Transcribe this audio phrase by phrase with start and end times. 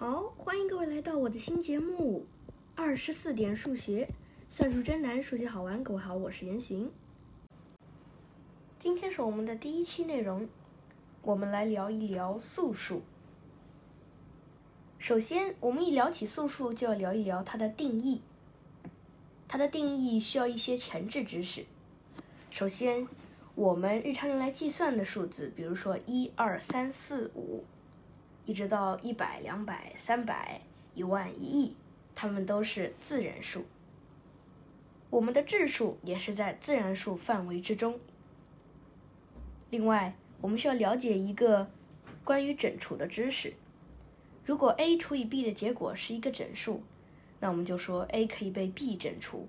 [0.00, 2.24] 好，欢迎各位来到我的新节目
[2.74, 4.08] 《二十四点数学》，
[4.48, 5.84] 算术真难，数学好玩。
[5.84, 6.90] 各位好，我是严寻。
[8.78, 10.48] 今天是我们的第一期内容，
[11.20, 13.02] 我们来聊一聊素数。
[14.98, 18.22] 首先，我们一聊起素数，就要聊一聊它的定义。
[19.46, 21.66] 它的定义需要一些前置知识。
[22.48, 23.06] 首先，
[23.54, 27.62] 我们日常用来计算的数字，比如说一二三四五。
[28.50, 30.60] 一直到一百、两百、三百、
[30.96, 31.76] 一万、一亿，
[32.16, 33.64] 它们都是自然数。
[35.08, 38.00] 我们的质数也是在自然数范围之中。
[39.70, 41.70] 另外，我们需要了解一个
[42.24, 43.52] 关于整除的知识。
[44.44, 46.82] 如果 a 除以 b 的结果是一个整数，
[47.38, 49.46] 那我们就说 a 可以被 b 整除。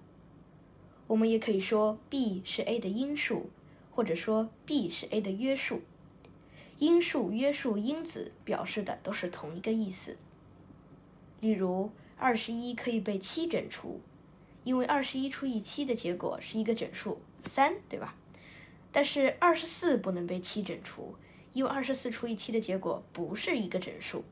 [1.07, 3.49] 我们也可以说 b 是 a 的因数，
[3.89, 5.81] 或者说 b 是 a 的约数。
[6.81, 10.17] 因数、约数、因子表示的都是同一个意思。
[11.39, 14.01] 例如，二十一可以被七整除，
[14.63, 18.15] 因为二十一除以七的结果是一个整数三，对吧？
[18.91, 21.13] 但是二十四不能被七整除，
[21.53, 24.23] 因为二十四除以七的结果不是一个整数。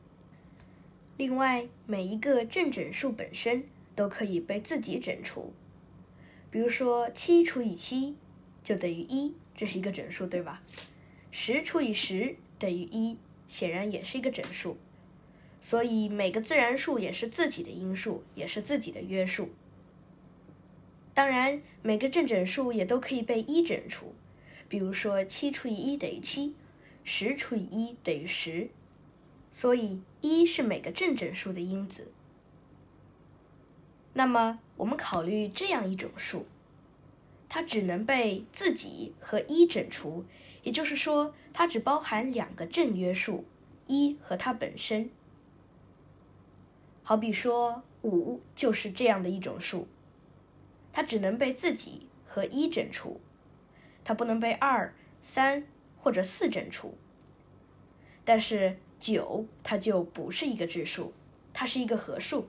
[1.18, 3.64] 另外，每一个正整数本身
[3.96, 5.54] 都可以被自己整除，
[6.50, 8.16] 比如说七除以七
[8.64, 10.64] 就等于一，这是一个整数，对吧？
[11.32, 14.78] 十除以十等于一，显然也是一个整数，
[15.62, 19.50] 所以每个自然数也是自己的因数，也是自己的约数。
[21.14, 24.14] 当然，每个正整数也都可以被一整除，
[24.68, 26.56] 比如说七除以一等于七，
[27.04, 28.70] 十除以一等于十，
[29.52, 32.12] 所以一是每个正整数的因子。
[34.14, 36.46] 那么，我们考虑这样一种数，
[37.48, 40.26] 它只能被自己和一整除。
[40.70, 43.44] 也就是说，它只包含两个正约数，
[43.88, 45.10] 一和它本身。
[47.02, 49.88] 好比说，五就是这样的一种数，
[50.94, 53.20] 它只能被自己和一整除，
[54.04, 54.94] 它不能被二、
[55.24, 55.64] 三
[55.98, 56.96] 或者四整除。
[58.24, 61.12] 但是九它就不是一个质数，
[61.52, 62.48] 它是一个合数，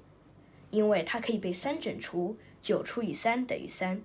[0.70, 4.03] 因为它可以被三整除，九除以三等于三。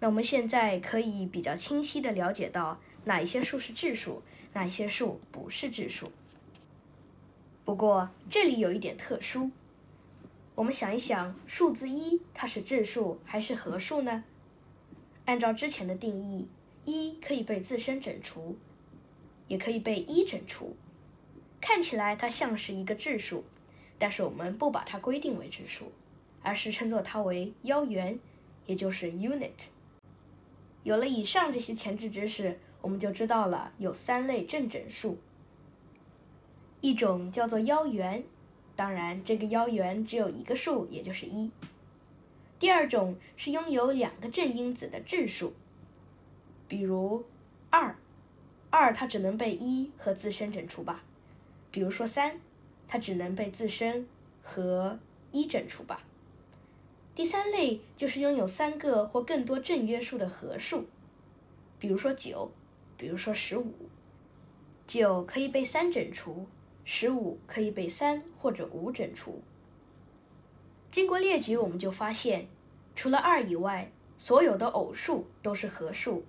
[0.00, 4.22] 那我们现在可以比较清晰的了解到哪一些数是质数，
[4.52, 6.10] 哪一些数不是质数。
[7.64, 9.50] 不过这里有一点特殊，
[10.54, 14.24] 我们想一想，数字一它是质数还是合数呢？
[15.24, 16.48] 按照之前的定义，
[16.84, 18.56] 一可以被自身整除，
[19.48, 20.76] 也可以被一整除，
[21.60, 23.44] 看起来它像是一个质数，
[23.98, 25.92] 但是我们不把它规定为质数，
[26.42, 28.18] 而是称作它为腰元，
[28.64, 29.68] 也就是 unit。
[30.88, 35.18] 有了以上这些前置知识，我们就知道了有三类正整数。
[36.80, 38.24] 一种叫做腰元，
[38.74, 41.50] 当然这个腰元只有一个数，也就是一。
[42.58, 45.52] 第二种是拥有两个正因子的质数，
[46.66, 47.22] 比如
[47.68, 47.94] 二，
[48.70, 51.04] 二它只能被一和自身整除吧。
[51.70, 52.40] 比如说三，
[52.88, 54.08] 它只能被自身
[54.42, 54.98] 和
[55.32, 56.00] 一整除吧。
[57.18, 60.84] 第三类就是拥有三个或更多正约数的合数，
[61.76, 62.48] 比如说九，
[62.96, 63.72] 比如说十五。
[64.86, 66.46] 九可以被三整除，
[66.84, 69.42] 十五可以被三或者五整除。
[70.92, 72.46] 经过列举，我们就发现，
[72.94, 76.24] 除了二以外，所有的偶数都是合数，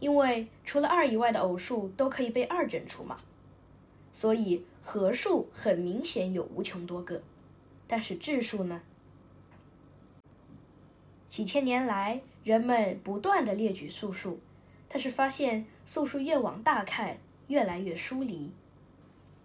[0.00, 3.18] 因为除了二以外的偶数都可以被二整除嘛。
[4.14, 7.20] 所以合数很明显有无穷多个，
[7.86, 8.80] 但是质数呢？
[11.36, 14.40] 几千年来，人们不断的列举素数，
[14.88, 18.50] 但是发现素数越往大看，越来越疏离，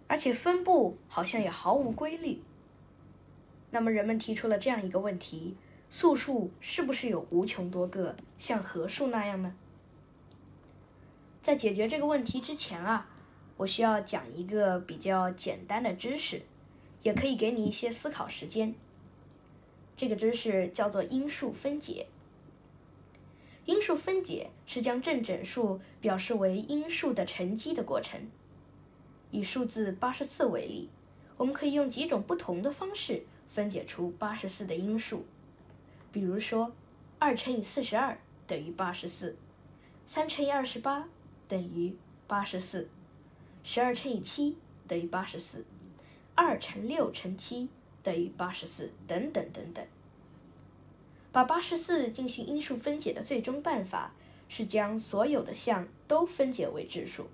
[0.06, 2.40] 而且分布好像也毫无规律。
[3.72, 5.54] 那么人们提出了这样一个问题：
[5.90, 9.54] 素数是不是有无穷多个，像合数那样呢？
[11.42, 13.06] 在解决这个问题之前啊，
[13.58, 16.40] 我需要讲一个比较简单的知识，
[17.02, 18.74] 也可以给你一些思考时间。
[20.02, 22.08] 这个知识叫做因数分解。
[23.66, 28.20] 因数分解是将正整数表示为因数的乘积的过程。
[29.30, 30.88] 以数字八十四为例，
[31.36, 35.24] 我们可以用几种不同的方式分解出八十四的因数。
[36.10, 36.72] 比如说，
[37.20, 38.18] 二乘以四十二
[38.48, 39.36] 等于八十四，
[40.04, 41.08] 三乘以二十八
[41.46, 41.94] 等于
[42.26, 42.88] 八十四，
[43.62, 44.56] 十二乘以七
[44.88, 45.64] 等于八十四，
[46.34, 47.68] 二乘六乘七。
[48.02, 49.84] 等于八十四，等等等等。
[51.30, 54.12] 把八十四进行因数分解的最终办法
[54.48, 57.26] 是将所有的项都分解为质数。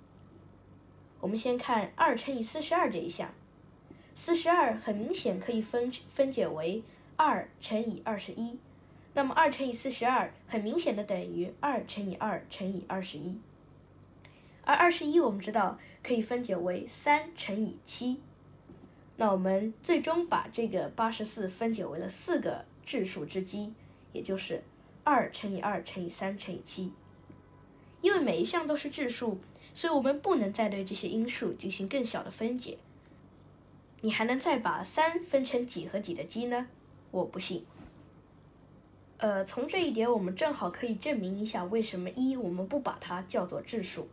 [1.20, 3.34] 我们先看二乘以四十二这一项，
[4.14, 6.84] 四十二很明显可以分分解为
[7.16, 8.56] 二乘以二十一，
[9.14, 13.40] 那么二乘以四十二很明显的等于二乘以二乘以二十一，
[14.62, 18.20] 而二十一我们知道可以分解为三乘以七，
[19.20, 23.72] 那我们最终把这个八十四分解为了四个质数之积，
[24.12, 24.62] 也就是
[25.02, 26.92] 二乘以二乘以三乘以七，
[28.00, 29.40] 因为每一项都是质数，
[29.74, 32.78] 所以我们不能再对这些因数进行更小的分解。
[34.02, 36.68] 你还能再把三分成几和几的积呢？
[37.10, 37.66] 我不信。
[39.16, 44.06] 呃，从这一点我们正好可以证明一下为什么一我们不把它叫做质数。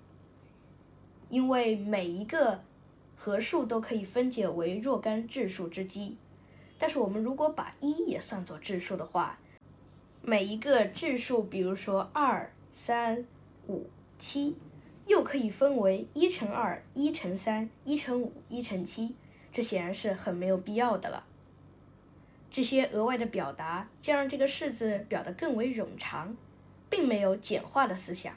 [1.30, 2.63] 因为每一个
[3.16, 6.18] 合数都可以分解为若干质数之积，
[6.78, 9.40] 但是我们如果把一也算作质数的话，
[10.22, 13.26] 每一个质数，比如说二、三、
[13.68, 13.88] 五、
[14.20, 14.56] 七，
[15.08, 19.16] 又可以分为一乘二、一乘三、一乘五、一乘七。
[19.54, 21.24] 这显然是很没有必要的了。
[22.52, 26.36] 这些额外的表达将让这个式子表得更为冗长，
[26.90, 28.36] 并没有简化的思想，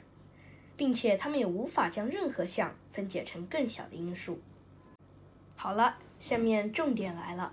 [0.77, 4.39] 并且它们也无法将任何项分解成更小的因数。
[5.61, 7.51] 好了，下面重点来了，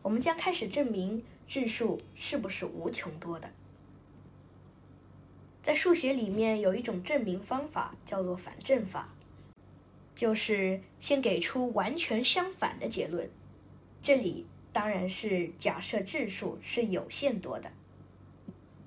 [0.00, 3.50] 我们将开始证明质数是不是无穷多的。
[5.62, 9.10] 在数学里面有一种证明方法，叫做反证法。
[10.14, 13.28] 就是先给出完全相反的结论，
[14.02, 17.70] 这里当然是假设质数是有限多的。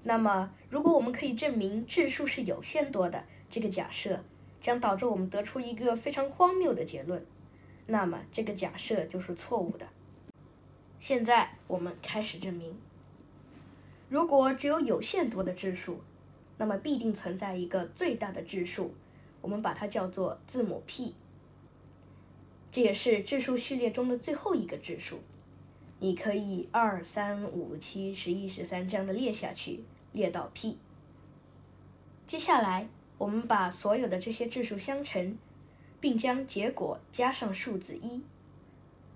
[0.01, 4.23] 那么，如果我们可以证明质数是有限多的，这个假设
[4.59, 7.23] 将导致我们得出一个非常荒谬的结论，
[7.89, 9.87] 那么这个假设就是错误的。
[10.99, 12.75] 现在我们开始证明，
[14.09, 16.01] 如果只有有限多的质数，
[16.57, 18.93] 那么必定存在一个最大的质数。
[19.41, 21.15] 我们把它叫做字母 p，
[22.71, 25.19] 这也是质数序列中的最后一个质数。
[25.99, 30.77] 你可以二、三、五、七、十一、十三这样的列下去，列到 p。
[32.27, 32.87] 接下来，
[33.17, 35.37] 我们把所有的这些质数相乘，
[35.99, 38.21] 并将结果加上数字一。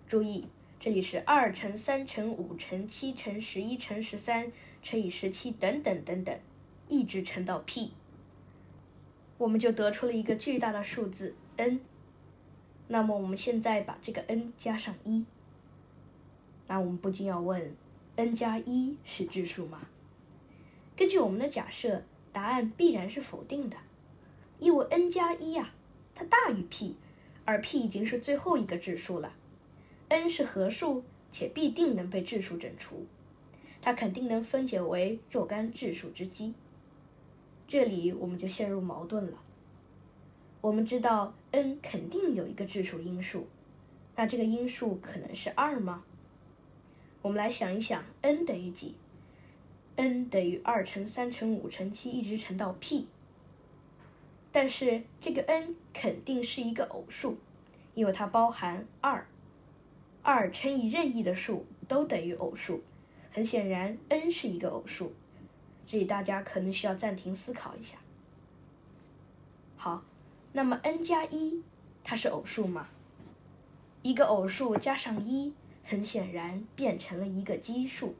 [0.07, 0.47] 注意，
[0.79, 4.51] 这里是二乘三乘五乘七乘十一乘十三
[4.81, 6.39] 乘以十七等等等等，
[6.87, 7.91] 一直乘到 p。
[9.37, 11.79] 我们就得出了一个巨大的数字 n。
[12.87, 15.25] 那么我们现在把这个 n 加上一，
[16.67, 17.75] 那我们不禁要问
[18.17, 19.87] ：n 加一是质数吗？
[20.95, 23.77] 根据我们的假设，答案必然是否定的，
[24.59, 25.73] 因为 n 加一呀，
[26.15, 26.95] 它大于 p，
[27.45, 29.33] 而 p 已经是最后一个质数了。
[30.09, 33.05] n 是合数，且必定能被质数整除，
[33.81, 36.53] 它肯定能分解为若干质数之积。
[37.67, 39.39] 这里我们就陷入矛盾了。
[40.61, 43.47] 我们知道 n 肯定有一个质数因数，
[44.15, 46.03] 那这个因数可能是二吗？
[47.23, 48.95] 我们来想一想，n 等于几
[49.95, 53.07] ？n 等于二乘三乘五乘七一直乘到 p。
[54.53, 57.37] 但是这个 n 肯定是一个偶数，
[57.95, 59.25] 因为它包含二，
[60.21, 62.81] 二乘以任意的数都等于偶数。
[63.31, 65.11] 很显然，n 是一个偶数。
[65.87, 67.97] 这里大家可能需要暂停思考一下。
[69.75, 70.03] 好，
[70.51, 71.63] 那么 n 加一，
[72.03, 72.87] 它是偶数吗？
[74.03, 75.51] 一个偶数加上一，
[75.83, 78.13] 很显然变成了一个奇数，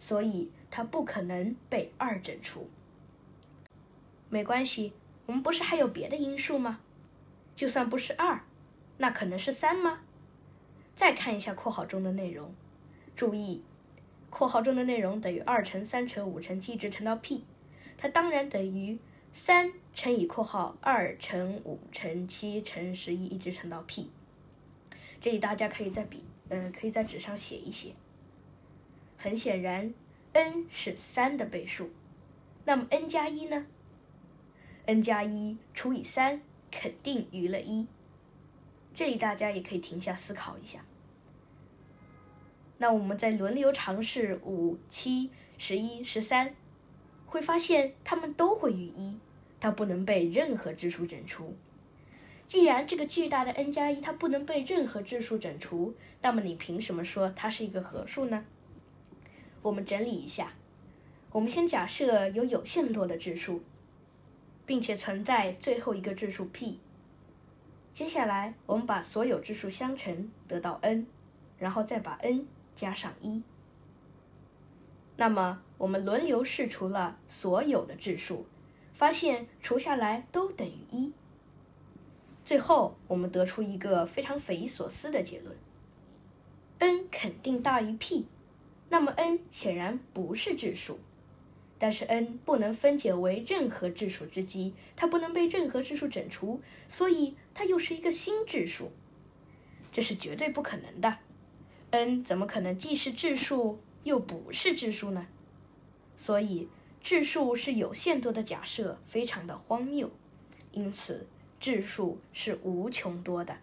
[0.00, 2.70] 所以它不可能被二整除。
[4.30, 4.94] 没关系，
[5.28, 6.80] 我们不是还有别的因数吗？
[7.54, 8.40] 就算不是二，
[8.96, 10.00] 那可能是三吗？
[10.96, 12.50] 再看一下括号中的内容，
[13.14, 13.62] 注意。
[14.30, 17.44] 括号中的内容等于二乘三乘五乘七一直乘到 p，
[17.98, 18.98] 它当然等于
[19.34, 24.10] 三乘以括号二乘五乘七乘十一一直乘到 p。
[25.20, 27.92] 这里大家可以在笔，呃，可以在纸上写一写。
[29.18, 29.92] 很显然
[30.32, 31.90] ，n 是三的倍数，
[32.64, 33.66] 那么 n 加一呢
[34.88, 36.40] ？n 加一除以三
[36.70, 37.86] 肯定余了一。
[38.94, 40.80] 这里大家也可以停下思考一下。
[42.78, 45.28] 那我们再轮流尝试五、七、
[45.58, 46.54] 十一、十三，
[47.26, 49.18] 会发现它们都会余一，
[49.60, 51.54] 它不能被任何质数整除。
[52.46, 58.42] 既然这个巨大的 n 加一它不能被任何质数整除，那么你凭什么说它是一个合数呢？
[59.60, 60.54] 我们整理一下，
[61.30, 63.62] 我们先假设有有限多的质数，
[64.68, 66.78] 并且存在最后一个质数 p。
[67.94, 71.06] 接下来我们把所有质数相乘，得到 n，
[71.58, 72.46] 然后再把 n。
[72.76, 73.42] 加上一，
[75.16, 78.46] 那么我们轮流试除了所有的质数，
[78.92, 81.12] 发现除下来都等于一。
[82.44, 85.56] 最后我们得出一个非常匪夷所思的结论
[86.78, 88.26] ：n 肯定大于 p，
[88.90, 91.00] 那么 n 显然不是质数。
[91.78, 98.90] 但是 n 不能分解为任何质数之积，它不能被任何质数整除，所以它又是一个新质数。
[99.92, 101.18] 这是绝对不可能的。
[101.90, 105.26] n 怎么可能既是质数又不是质数呢？
[106.16, 106.68] 所以
[107.00, 110.10] 质数是有限多的假设非常的荒谬，
[110.72, 111.26] 因此
[111.60, 113.56] 质数是无穷多的。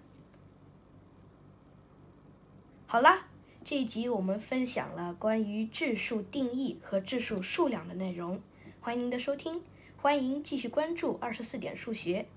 [2.87, 3.27] 好啦，
[3.65, 8.39] 这一集我们分享了关于质数定义和质数数量的内容，
[8.79, 9.59] 欢迎您的收听，
[9.97, 12.27] 欢迎继续关注二十四点数学，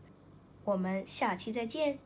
[0.65, 1.99] 我们下期再见。